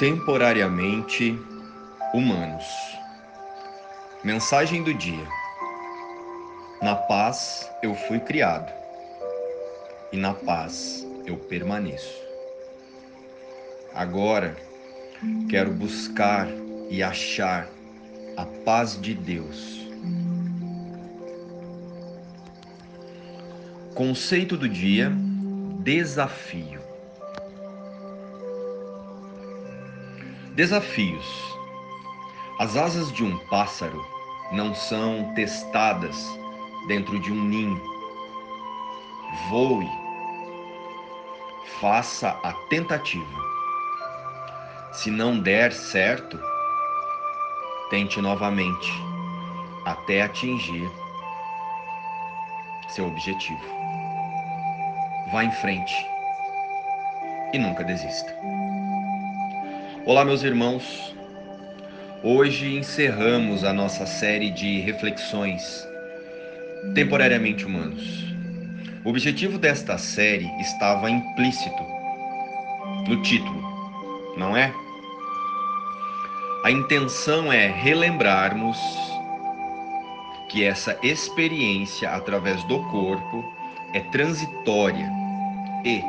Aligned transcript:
temporariamente 0.00 1.38
humanos. 2.14 2.64
Mensagem 4.24 4.82
do 4.82 4.94
dia. 4.94 5.26
Na 6.80 6.94
paz 6.94 7.70
eu 7.82 7.94
fui 7.94 8.18
criado, 8.18 8.72
e 10.10 10.16
na 10.16 10.32
paz 10.32 11.06
eu 11.26 11.36
permaneço. 11.36 12.18
Agora 13.94 14.56
quero 15.50 15.70
buscar 15.70 16.48
e 16.88 17.02
achar 17.02 17.68
a 18.38 18.46
paz 18.64 18.98
de 18.98 19.12
Deus. 19.12 19.86
Conceito 23.94 24.56
do 24.56 24.66
dia: 24.66 25.12
desafio. 25.84 26.79
Desafios. 30.60 31.58
As 32.58 32.76
asas 32.76 33.10
de 33.10 33.24
um 33.24 33.38
pássaro 33.46 34.06
não 34.52 34.74
são 34.74 35.32
testadas 35.34 36.28
dentro 36.86 37.18
de 37.18 37.32
um 37.32 37.42
ninho. 37.42 37.80
Voe. 39.48 39.88
Faça 41.80 42.38
a 42.42 42.52
tentativa. 42.68 43.40
Se 44.92 45.10
não 45.10 45.40
der 45.40 45.72
certo, 45.72 46.38
tente 47.88 48.20
novamente 48.20 48.92
até 49.86 50.20
atingir 50.20 50.90
seu 52.90 53.06
objetivo. 53.06 53.64
Vá 55.32 55.42
em 55.42 55.52
frente 55.52 55.94
e 57.54 57.58
nunca 57.58 57.82
desista. 57.82 58.30
Olá, 60.06 60.24
meus 60.24 60.42
irmãos. 60.42 61.14
Hoje 62.22 62.74
encerramos 62.74 63.64
a 63.64 63.72
nossa 63.72 64.06
série 64.06 64.50
de 64.50 64.80
reflexões 64.80 65.86
temporariamente 66.94 67.66
humanos. 67.66 68.24
O 69.04 69.10
objetivo 69.10 69.58
desta 69.58 69.98
série 69.98 70.50
estava 70.58 71.10
implícito 71.10 71.84
no 73.06 73.20
título, 73.20 73.62
não 74.38 74.56
é? 74.56 74.72
A 76.64 76.70
intenção 76.70 77.52
é 77.52 77.68
relembrarmos 77.68 78.78
que 80.48 80.64
essa 80.64 80.98
experiência 81.02 82.10
através 82.10 82.64
do 82.64 82.82
corpo 82.88 83.44
é 83.92 84.00
transitória 84.00 85.10
e, 85.84 86.02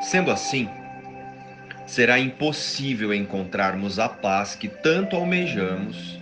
sendo 0.00 0.32
assim, 0.32 0.68
será 1.90 2.20
impossível 2.20 3.12
encontrarmos 3.12 3.98
a 3.98 4.08
paz 4.08 4.54
que 4.54 4.68
tanto 4.68 5.16
almejamos 5.16 6.20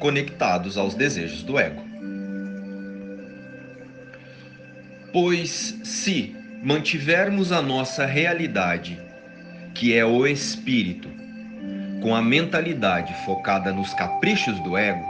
conectados 0.00 0.76
aos 0.76 0.92
desejos 0.92 1.44
do 1.44 1.56
ego. 1.56 1.80
Pois 5.12 5.78
se 5.84 6.34
mantivermos 6.64 7.52
a 7.52 7.62
nossa 7.62 8.04
realidade, 8.06 9.00
que 9.72 9.94
é 9.94 10.04
o 10.04 10.26
espírito, 10.26 11.08
com 12.02 12.12
a 12.12 12.20
mentalidade 12.20 13.14
focada 13.24 13.72
nos 13.72 13.94
caprichos 13.94 14.58
do 14.64 14.76
ego, 14.76 15.06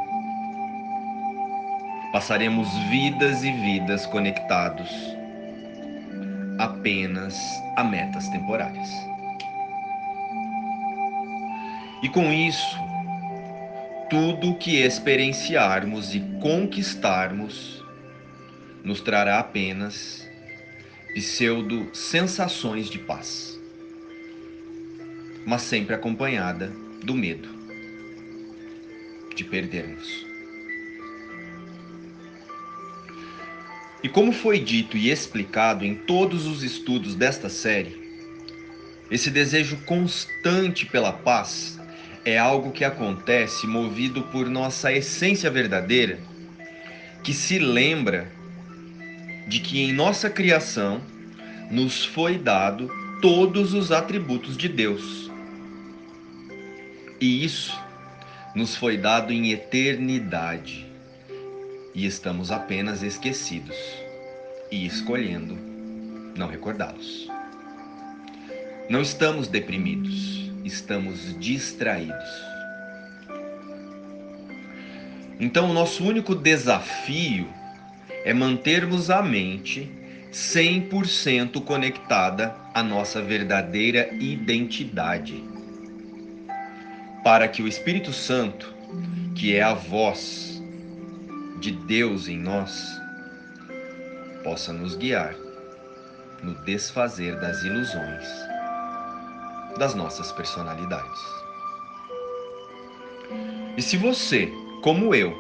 passaremos 2.12 2.69
vidas 2.91 3.42
e 3.42 3.50
vidas 3.53 4.05
conectados 4.05 4.91
apenas 6.59 7.34
a 7.77 7.83
metas 7.83 8.28
temporárias. 8.28 9.17
E 12.02 12.08
com 12.08 12.32
isso, 12.32 12.77
tudo 14.09 14.54
que 14.54 14.76
experienciarmos 14.76 16.14
e 16.14 16.20
conquistarmos 16.41 17.84
nos 18.84 19.00
trará 19.00 19.41
apenas 19.41 20.26
pseudo 21.12 21.91
sensações 21.92 22.88
de 22.88 22.98
paz, 23.00 23.60
mas 25.44 25.62
sempre 25.62 25.94
acompanhada 25.94 26.72
do 27.03 27.14
medo 27.14 27.48
de 29.34 29.42
perdermos. 29.42 30.26
E 34.03 34.09
como 34.09 34.32
foi 34.32 34.60
dito 34.60 34.97
e 34.97 35.10
explicado 35.10 35.84
em 35.84 35.97
todos 35.97 36.47
os 36.47 36.62
estudos 36.62 37.16
desta 37.16 37.48
série, 37.48 38.00
esse 39.10 39.30
desejo 39.30 39.76
constante 39.84 40.86
pela 40.86 41.12
paz 41.12 41.78
é 42.24 42.38
algo 42.38 42.72
que 42.72 42.84
acontece 42.84 43.66
movido 43.66 44.22
por 44.24 44.48
nossa 44.48 44.92
essência 44.92 45.50
verdadeira, 45.50 46.18
que 47.22 47.32
se 47.32 47.58
lembra 47.58 48.30
de 49.46 49.60
que 49.60 49.80
em 49.80 49.92
nossa 49.92 50.28
criação 50.28 51.00
nos 51.70 52.04
foi 52.04 52.38
dado 52.38 52.90
todos 53.20 53.74
os 53.74 53.90
atributos 53.90 54.56
de 54.56 54.68
Deus. 54.68 55.30
E 57.20 57.44
isso 57.44 57.78
nos 58.54 58.76
foi 58.76 58.96
dado 58.96 59.32
em 59.32 59.50
eternidade. 59.50 60.86
E 61.94 62.06
estamos 62.06 62.50
apenas 62.50 63.02
esquecidos 63.02 63.76
e 64.70 64.86
escolhendo 64.86 65.58
não 66.36 66.46
recordá-los. 66.46 67.28
Não 68.88 69.00
estamos 69.00 69.48
deprimidos 69.48 70.47
estamos 70.68 71.34
distraídos. 71.40 72.28
Então, 75.40 75.70
o 75.70 75.72
nosso 75.72 76.04
único 76.04 76.34
desafio 76.34 77.48
é 78.24 78.34
mantermos 78.34 79.08
a 79.08 79.22
mente 79.22 79.90
100% 80.32 81.64
conectada 81.64 82.54
à 82.74 82.82
nossa 82.82 83.22
verdadeira 83.22 84.10
identidade. 84.12 85.42
Para 87.24 87.48
que 87.48 87.62
o 87.62 87.68
Espírito 87.68 88.12
Santo, 88.12 88.74
que 89.34 89.54
é 89.54 89.62
a 89.62 89.74
voz 89.74 90.62
de 91.60 91.72
Deus 91.72 92.28
em 92.28 92.38
nós, 92.38 92.86
possa 94.44 94.72
nos 94.72 94.96
guiar 94.96 95.34
no 96.42 96.54
desfazer 96.64 97.38
das 97.40 97.62
ilusões 97.62 98.57
das 99.78 99.94
nossas 99.94 100.31
personalidades. 100.33 101.21
E 103.77 103.83
se 103.83 103.97
você, 103.97 104.53
como 104.83 105.15
eu, 105.15 105.33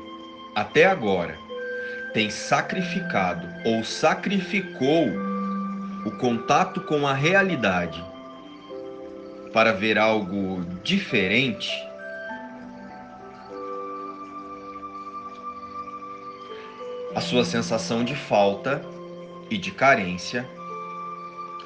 até 0.54 0.86
agora, 0.86 1.36
tem 2.14 2.30
sacrificado 2.30 3.46
ou 3.64 3.84
sacrificou 3.84 5.08
o 6.04 6.10
contato 6.12 6.80
com 6.82 7.06
a 7.06 7.12
realidade 7.12 8.02
para 9.52 9.72
ver 9.72 9.98
algo 9.98 10.64
diferente, 10.82 11.70
a 17.14 17.20
sua 17.20 17.44
sensação 17.44 18.04
de 18.04 18.14
falta 18.14 18.80
e 19.50 19.58
de 19.58 19.72
carência 19.72 20.48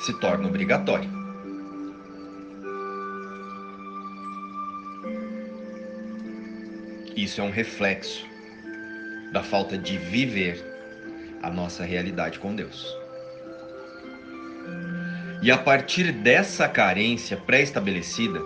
se 0.00 0.18
torna 0.20 0.48
obrigatória. 0.48 1.21
Isso 7.16 7.40
é 7.40 7.44
um 7.44 7.50
reflexo 7.50 8.24
da 9.32 9.42
falta 9.42 9.76
de 9.76 9.98
viver 9.98 10.64
a 11.42 11.50
nossa 11.50 11.84
realidade 11.84 12.38
com 12.38 12.54
Deus. 12.54 12.86
E 15.42 15.50
a 15.50 15.58
partir 15.58 16.10
dessa 16.10 16.68
carência 16.68 17.36
pré-estabelecida, 17.36 18.40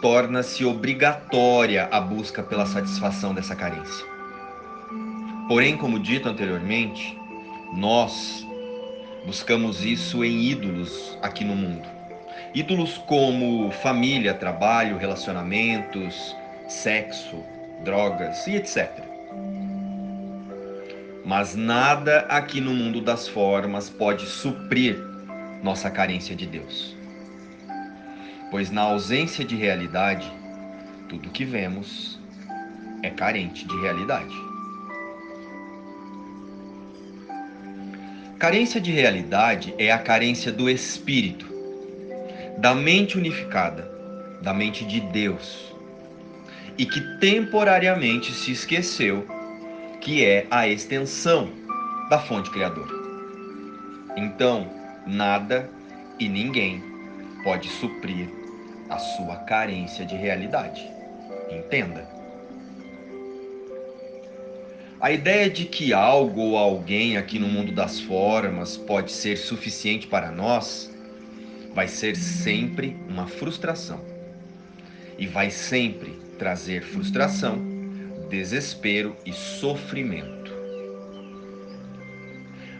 torna-se 0.00 0.64
obrigatória 0.64 1.88
a 1.90 2.00
busca 2.00 2.42
pela 2.42 2.66
satisfação 2.66 3.32
dessa 3.32 3.54
carência. 3.54 4.06
Porém, 5.46 5.76
como 5.76 6.00
dito 6.00 6.28
anteriormente, 6.28 7.16
nós 7.74 8.44
buscamos 9.24 9.84
isso 9.84 10.24
em 10.24 10.42
ídolos 10.50 11.16
aqui 11.22 11.44
no 11.44 11.54
mundo. 11.54 11.86
Ídolos 12.54 12.98
como 12.98 13.70
família, 13.70 14.34
trabalho, 14.34 14.96
relacionamentos, 14.96 16.34
sexo, 16.68 17.44
drogas 17.84 18.46
e 18.46 18.56
etc. 18.56 18.90
Mas 21.24 21.54
nada 21.54 22.20
aqui 22.28 22.60
no 22.60 22.72
mundo 22.72 23.00
das 23.00 23.28
formas 23.28 23.90
pode 23.90 24.26
suprir 24.26 24.98
nossa 25.62 25.90
carência 25.90 26.34
de 26.34 26.46
Deus. 26.46 26.96
Pois 28.50 28.70
na 28.70 28.82
ausência 28.82 29.44
de 29.44 29.54
realidade, 29.54 30.32
tudo 31.08 31.30
que 31.30 31.44
vemos 31.44 32.18
é 33.02 33.10
carente 33.10 33.66
de 33.66 33.80
realidade. 33.80 34.34
Carência 38.38 38.80
de 38.80 38.92
realidade 38.92 39.74
é 39.78 39.92
a 39.92 39.98
carência 39.98 40.50
do 40.52 40.70
espírito, 40.70 41.46
da 42.56 42.74
mente 42.74 43.18
unificada, 43.18 43.90
da 44.40 44.54
mente 44.54 44.84
de 44.84 45.00
Deus 45.00 45.67
e 46.78 46.86
que 46.86 47.00
temporariamente 47.18 48.32
se 48.32 48.52
esqueceu 48.52 49.26
que 50.00 50.24
é 50.24 50.46
a 50.48 50.68
extensão 50.68 51.50
da 52.08 52.20
fonte 52.20 52.50
criadora. 52.50 52.94
Então, 54.16 54.70
nada 55.04 55.68
e 56.18 56.28
ninguém 56.28 56.82
pode 57.42 57.68
suprir 57.68 58.28
a 58.88 58.98
sua 58.98 59.36
carência 59.36 60.06
de 60.06 60.16
realidade. 60.16 60.88
Entenda. 61.50 62.08
A 65.00 65.12
ideia 65.12 65.48
de 65.48 65.64
que 65.64 65.92
algo 65.92 66.40
ou 66.40 66.56
alguém 66.56 67.16
aqui 67.16 67.38
no 67.38 67.48
mundo 67.48 67.72
das 67.72 68.00
formas 68.00 68.76
pode 68.76 69.12
ser 69.12 69.36
suficiente 69.36 70.06
para 70.06 70.30
nós 70.30 70.90
vai 71.74 71.86
ser 71.86 72.16
sempre 72.16 72.96
uma 73.08 73.26
frustração. 73.26 74.17
E 75.18 75.26
vai 75.26 75.50
sempre 75.50 76.12
trazer 76.38 76.82
frustração, 76.82 77.58
desespero 78.30 79.16
e 79.26 79.32
sofrimento. 79.32 80.52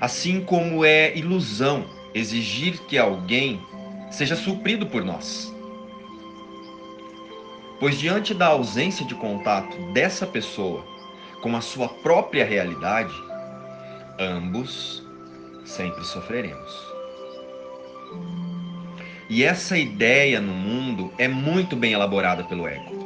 Assim 0.00 0.40
como 0.40 0.84
é 0.84 1.16
ilusão 1.16 1.84
exigir 2.14 2.78
que 2.86 2.96
alguém 2.96 3.60
seja 4.10 4.36
suprido 4.36 4.86
por 4.86 5.04
nós. 5.04 5.52
Pois 7.80 7.98
diante 7.98 8.34
da 8.34 8.46
ausência 8.46 9.04
de 9.04 9.14
contato 9.14 9.76
dessa 9.92 10.26
pessoa 10.26 10.84
com 11.42 11.56
a 11.56 11.60
sua 11.60 11.88
própria 11.88 12.44
realidade, 12.44 13.14
ambos 14.18 15.06
sempre 15.64 16.04
sofreremos. 16.04 16.87
E 19.30 19.44
essa 19.44 19.76
ideia 19.76 20.40
no 20.40 20.54
mundo 20.54 21.12
é 21.18 21.28
muito 21.28 21.76
bem 21.76 21.92
elaborada 21.92 22.44
pelo 22.44 22.66
ego, 22.66 22.96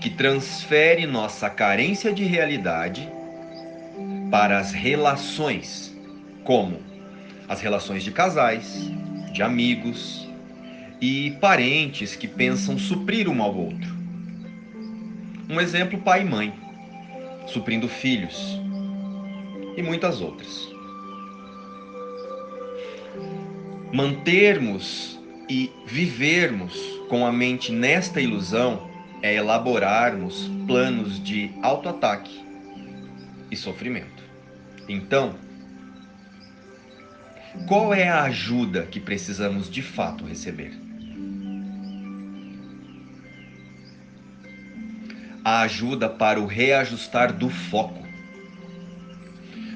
que 0.00 0.08
transfere 0.08 1.04
nossa 1.06 1.50
carência 1.50 2.10
de 2.10 2.24
realidade 2.24 3.06
para 4.30 4.58
as 4.58 4.72
relações, 4.72 5.94
como 6.42 6.80
as 7.46 7.60
relações 7.60 8.02
de 8.02 8.10
casais, 8.10 8.90
de 9.30 9.42
amigos 9.42 10.26
e 11.02 11.32
parentes 11.32 12.16
que 12.16 12.26
pensam 12.26 12.78
suprir 12.78 13.28
um 13.28 13.42
ao 13.42 13.54
outro. 13.54 13.94
Um 15.50 15.60
exemplo, 15.60 15.98
pai 15.98 16.22
e 16.22 16.24
mãe, 16.24 16.54
suprindo 17.46 17.88
filhos 17.88 18.58
e 19.76 19.82
muitas 19.82 20.22
outras. 20.22 20.66
Mantermos 23.92 25.20
e 25.48 25.70
vivermos 25.86 26.74
com 27.08 27.26
a 27.26 27.32
mente 27.32 27.72
nesta 27.72 28.20
ilusão 28.20 28.90
é 29.20 29.34
elaborarmos 29.34 30.50
planos 30.66 31.22
de 31.22 31.50
autoataque 31.62 32.44
e 33.50 33.56
sofrimento. 33.56 34.22
Então, 34.88 35.34
qual 37.68 37.92
é 37.92 38.08
a 38.08 38.22
ajuda 38.22 38.86
que 38.86 38.98
precisamos 38.98 39.70
de 39.70 39.82
fato 39.82 40.24
receber? 40.24 40.72
A 45.44 45.62
ajuda 45.62 46.08
para 46.08 46.40
o 46.40 46.46
reajustar 46.46 47.32
do 47.32 47.50
foco. 47.50 48.02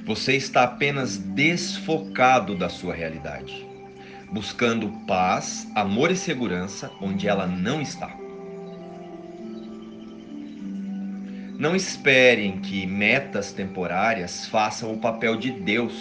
Você 0.04 0.36
está 0.36 0.62
apenas 0.62 1.18
desfocado 1.18 2.54
da 2.54 2.68
sua 2.68 2.94
realidade 2.94 3.66
buscando 4.37 4.91
paz, 5.06 5.67
amor 5.75 6.11
e 6.11 6.15
segurança 6.15 6.93
onde 7.00 7.27
ela 7.27 7.47
não 7.47 7.81
está. 7.81 8.15
Não 11.59 11.75
esperem 11.75 12.61
que 12.61 12.87
metas 12.87 13.55
temporárias 13.55 14.47
façam 14.47 14.93
o 14.93 14.99
papel 14.99 15.37
de 15.37 15.50
Deus 15.50 15.94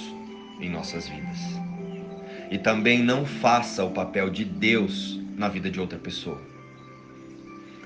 em 0.60 0.70
nossas 0.70 1.08
vidas. 1.08 1.40
E 2.52 2.58
também 2.58 3.02
não 3.02 3.26
faça 3.26 3.86
o 3.86 3.92
papel 3.92 4.30
de 4.30 4.44
Deus 4.44 5.18
na 5.38 5.48
vida 5.48 5.72
de 5.72 5.80
outra 5.80 5.98
pessoa. 5.98 6.42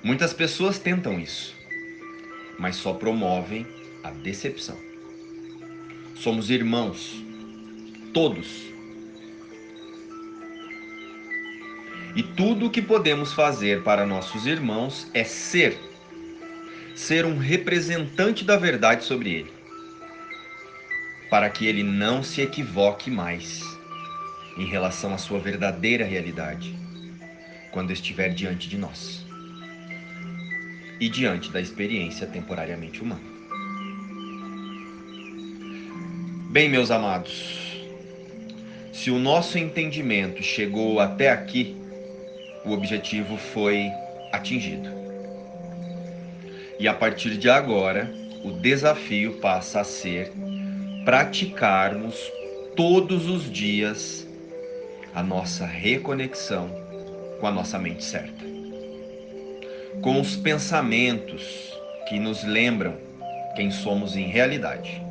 Muitas 0.03 0.33
pessoas 0.33 0.79
tentam 0.79 1.19
isso, 1.19 1.55
mas 2.57 2.75
só 2.75 2.91
promovem 2.91 3.67
a 4.03 4.09
decepção. 4.09 4.77
Somos 6.15 6.49
irmãos, 6.49 7.23
todos 8.11 8.69
E 12.19 12.23
tudo 12.23 12.65
o 12.65 12.69
que 12.69 12.81
podemos 12.81 13.31
fazer 13.31 13.81
para 13.81 14.05
nossos 14.05 14.45
irmãos 14.45 15.07
é 15.13 15.23
ser, 15.23 15.79
ser 16.93 17.25
um 17.25 17.37
representante 17.37 18.43
da 18.43 18.57
verdade 18.57 19.05
sobre 19.05 19.29
ele, 19.29 19.53
para 21.29 21.49
que 21.49 21.65
ele 21.65 21.81
não 21.81 22.21
se 22.21 22.41
equivoque 22.41 23.09
mais 23.09 23.63
em 24.57 24.65
relação 24.65 25.13
à 25.13 25.17
sua 25.17 25.39
verdadeira 25.39 26.03
realidade 26.03 26.75
quando 27.71 27.93
estiver 27.93 28.33
diante 28.33 28.67
de 28.67 28.77
nós 28.77 29.25
e 30.99 31.07
diante 31.07 31.49
da 31.49 31.61
experiência 31.61 32.27
temporariamente 32.27 33.01
humana. 33.01 33.23
Bem, 36.49 36.67
meus 36.67 36.91
amados, 36.91 37.79
se 38.91 39.09
o 39.09 39.17
nosso 39.17 39.57
entendimento 39.57 40.43
chegou 40.43 40.99
até 40.99 41.29
aqui, 41.29 41.79
o 42.65 42.71
objetivo 42.71 43.37
foi 43.37 43.91
atingido. 44.31 44.89
E 46.79 46.87
a 46.87 46.93
partir 46.93 47.37
de 47.37 47.49
agora, 47.49 48.11
o 48.43 48.51
desafio 48.51 49.33
passa 49.39 49.81
a 49.81 49.83
ser 49.83 50.31
praticarmos 51.03 52.15
todos 52.75 53.27
os 53.27 53.51
dias 53.51 54.25
a 55.13 55.21
nossa 55.21 55.65
reconexão 55.65 56.69
com 57.39 57.47
a 57.47 57.51
nossa 57.51 57.77
mente 57.77 58.03
certa. 58.03 58.45
Com 60.01 60.21
os 60.21 60.35
pensamentos 60.35 61.73
que 62.07 62.19
nos 62.19 62.43
lembram 62.43 62.95
quem 63.55 63.71
somos 63.71 64.15
em 64.15 64.27
realidade. 64.27 65.01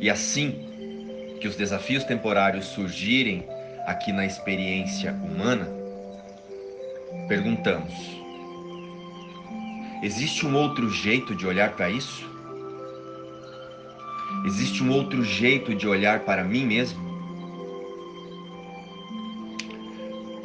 E 0.00 0.10
assim 0.10 1.36
que 1.40 1.48
os 1.48 1.56
desafios 1.56 2.04
temporários 2.04 2.66
surgirem 2.66 3.46
aqui 3.86 4.12
na 4.12 4.26
experiência 4.26 5.12
humana, 5.12 5.68
perguntamos: 7.28 7.92
existe 10.02 10.44
um 10.44 10.54
outro 10.56 10.90
jeito 10.90 11.34
de 11.34 11.46
olhar 11.46 11.72
para 11.76 11.88
isso? 11.88 12.28
Existe 14.44 14.82
um 14.82 14.90
outro 14.90 15.24
jeito 15.24 15.74
de 15.74 15.88
olhar 15.88 16.20
para 16.20 16.44
mim 16.44 16.66
mesmo? 16.66 17.06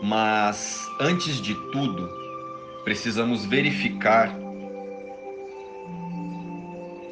Mas 0.04 0.88
antes 1.00 1.42
de 1.42 1.54
tudo, 1.72 2.10
precisamos 2.84 3.46
verificar 3.46 4.36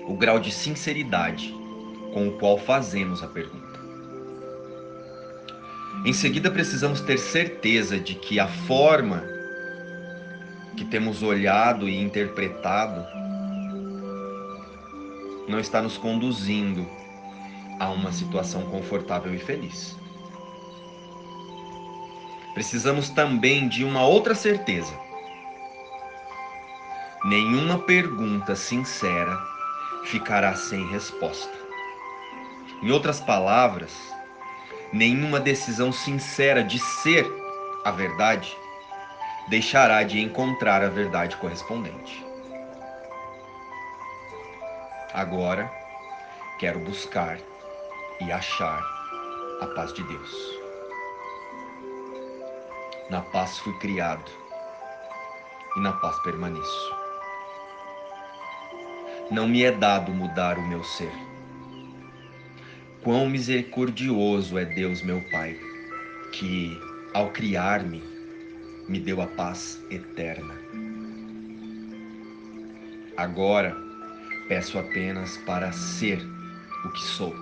o 0.07 0.15
grau 0.15 0.39
de 0.39 0.51
sinceridade 0.51 1.53
com 2.13 2.27
o 2.29 2.31
qual 2.39 2.57
fazemos 2.57 3.21
a 3.21 3.27
pergunta. 3.27 3.68
Em 6.05 6.13
seguida, 6.13 6.49
precisamos 6.49 7.01
ter 7.01 7.17
certeza 7.17 7.99
de 7.99 8.15
que 8.15 8.39
a 8.39 8.47
forma 8.47 9.23
que 10.77 10.85
temos 10.85 11.21
olhado 11.21 11.89
e 11.89 12.01
interpretado 12.01 13.05
não 15.47 15.59
está 15.59 15.81
nos 15.81 15.97
conduzindo 15.97 16.87
a 17.79 17.89
uma 17.89 18.13
situação 18.13 18.63
confortável 18.69 19.33
e 19.33 19.39
feliz. 19.39 19.97
Precisamos 22.53 23.09
também 23.09 23.67
de 23.67 23.83
uma 23.83 24.05
outra 24.05 24.33
certeza. 24.33 24.97
Nenhuma 27.25 27.79
pergunta 27.79 28.55
sincera 28.55 29.37
ficará 30.05 30.55
sem 30.55 30.87
resposta. 30.89 31.53
Em 32.81 32.89
outras 32.91 33.19
palavras, 33.19 33.91
nenhuma 34.91 35.39
decisão 35.39 35.91
sincera 35.91 36.63
de 36.63 36.79
ser 36.79 37.25
a 37.85 37.91
verdade 37.91 38.55
deixará 39.47 40.03
de 40.03 40.19
encontrar 40.19 40.83
a 40.83 40.89
verdade 40.89 41.35
correspondente. 41.37 42.25
Agora, 45.13 45.71
quero 46.59 46.79
buscar 46.79 47.39
e 48.21 48.31
achar 48.31 48.83
a 49.61 49.67
paz 49.67 49.91
de 49.93 50.03
Deus. 50.03 50.59
Na 53.09 53.21
paz 53.21 53.57
fui 53.59 53.73
criado 53.79 54.31
e 55.75 55.79
na 55.79 55.93
paz 55.93 56.17
permaneço. 56.19 56.99
Não 59.31 59.47
me 59.47 59.63
é 59.63 59.71
dado 59.71 60.11
mudar 60.11 60.57
o 60.57 60.67
meu 60.67 60.83
ser 60.83 61.28
Quão 63.03 63.29
misericordioso 63.29 64.57
é 64.57 64.65
Deus, 64.65 65.01
meu 65.01 65.21
Pai, 65.31 65.57
que, 66.33 66.77
ao 67.13 67.31
criar-me, 67.31 68.03
me 68.89 68.99
deu 68.99 69.21
a 69.21 69.27
paz 69.27 69.81
eterna. 69.89 70.53
Agora 73.15 73.75
peço 74.49 74.77
apenas 74.77 75.37
para 75.37 75.71
ser 75.71 76.19
o 76.83 76.89
que 76.89 77.01
sou. 77.01 77.33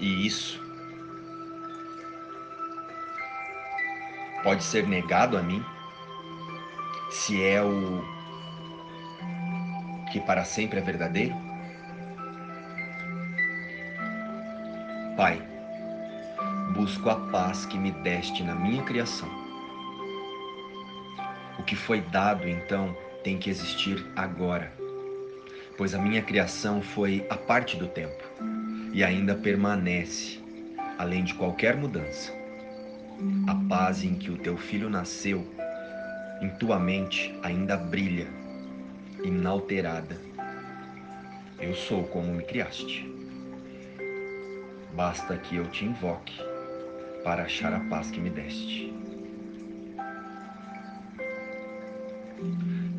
E 0.00 0.26
isso 0.26 0.60
pode 4.42 4.64
ser 4.64 4.86
negado 4.88 5.36
a 5.36 5.42
mim 5.42 5.64
se 7.10 7.42
é 7.42 7.62
o 7.62 8.04
que 10.10 10.20
para 10.20 10.44
sempre 10.44 10.78
é 10.78 10.82
verdadeiro? 10.82 11.45
Pai, 15.16 15.42
busco 16.74 17.08
a 17.08 17.16
paz 17.30 17.64
que 17.64 17.78
me 17.78 17.90
deste 17.90 18.44
na 18.44 18.54
minha 18.54 18.82
criação. 18.82 19.30
O 21.58 21.62
que 21.62 21.74
foi 21.74 22.02
dado 22.02 22.46
então 22.46 22.94
tem 23.24 23.38
que 23.38 23.48
existir 23.48 24.06
agora, 24.14 24.70
pois 25.78 25.94
a 25.94 25.98
minha 25.98 26.20
criação 26.20 26.82
foi 26.82 27.26
a 27.30 27.34
parte 27.34 27.78
do 27.78 27.88
tempo 27.88 28.22
e 28.92 29.02
ainda 29.02 29.34
permanece, 29.34 30.38
além 30.98 31.24
de 31.24 31.32
qualquer 31.32 31.78
mudança. 31.78 32.30
A 33.46 33.54
paz 33.70 34.04
em 34.04 34.16
que 34.16 34.30
o 34.30 34.36
teu 34.36 34.58
filho 34.58 34.90
nasceu, 34.90 35.50
em 36.42 36.50
tua 36.58 36.78
mente 36.78 37.34
ainda 37.42 37.74
brilha, 37.74 38.28
inalterada. 39.24 40.20
Eu 41.58 41.74
sou 41.74 42.04
como 42.04 42.34
me 42.34 42.42
criaste. 42.42 43.15
Basta 44.96 45.36
que 45.36 45.56
eu 45.56 45.66
te 45.66 45.84
invoque 45.84 46.42
para 47.22 47.42
achar 47.42 47.70
a 47.74 47.80
paz 47.80 48.10
que 48.10 48.18
me 48.18 48.30
deste. 48.30 48.94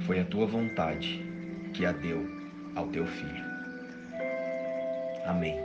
Foi 0.05 0.19
a 0.19 0.25
tua 0.25 0.45
vontade 0.45 1.25
que 1.73 1.87
a 1.87 1.91
deu 1.91 2.23
ao 2.75 2.85
teu 2.89 3.07
filho. 3.07 3.43
Amém. 5.25 5.59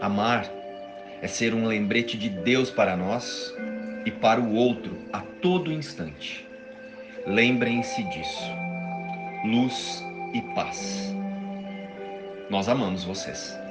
Amar 0.00 0.48
é 1.20 1.26
ser 1.26 1.54
um 1.54 1.66
lembrete 1.66 2.16
de 2.16 2.28
Deus 2.28 2.70
para 2.70 2.96
nós 2.96 3.52
e 4.06 4.12
para 4.12 4.40
o 4.40 4.54
outro 4.54 4.96
a 5.12 5.20
todo 5.42 5.72
instante. 5.72 6.48
Lembrem-se 7.26 8.04
disso. 8.04 8.50
Luz 9.44 10.04
e 10.32 10.40
paz. 10.54 11.12
Nós 12.50 12.68
amamos 12.68 13.04
vocês. 13.04 13.63